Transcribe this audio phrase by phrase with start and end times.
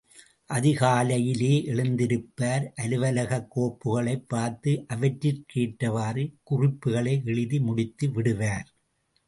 [0.53, 8.73] அதிகாலையிலே எழுந்திருப்பார், அலுவலகக் கோப்புகளைப் பார்த்து அவற்றிற்கேற்றவாறு குறிப்புகளை எழுதி முடித்து விடுவார்.